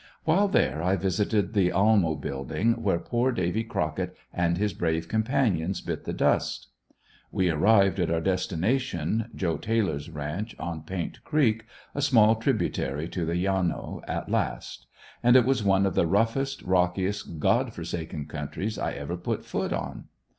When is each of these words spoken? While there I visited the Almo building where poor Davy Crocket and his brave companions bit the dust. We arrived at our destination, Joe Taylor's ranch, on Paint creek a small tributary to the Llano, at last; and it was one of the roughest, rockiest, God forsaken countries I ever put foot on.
While 0.23 0.47
there 0.47 0.81
I 0.81 0.95
visited 0.95 1.53
the 1.53 1.71
Almo 1.71 2.15
building 2.15 2.81
where 2.81 2.97
poor 2.97 3.31
Davy 3.31 3.63
Crocket 3.63 4.17
and 4.33 4.57
his 4.57 4.73
brave 4.73 5.07
companions 5.07 5.79
bit 5.79 6.05
the 6.05 6.11
dust. 6.11 6.69
We 7.31 7.51
arrived 7.51 7.99
at 7.99 8.09
our 8.09 8.19
destination, 8.19 9.29
Joe 9.35 9.57
Taylor's 9.57 10.09
ranch, 10.09 10.55
on 10.57 10.81
Paint 10.81 11.23
creek 11.23 11.67
a 11.93 12.01
small 12.01 12.33
tributary 12.33 13.07
to 13.09 13.25
the 13.27 13.35
Llano, 13.35 14.01
at 14.07 14.27
last; 14.27 14.87
and 15.21 15.35
it 15.35 15.45
was 15.45 15.63
one 15.63 15.85
of 15.85 15.93
the 15.93 16.07
roughest, 16.07 16.63
rockiest, 16.65 17.37
God 17.39 17.71
forsaken 17.71 18.25
countries 18.25 18.79
I 18.79 18.93
ever 18.93 19.15
put 19.15 19.45
foot 19.45 19.71
on. 19.71 20.05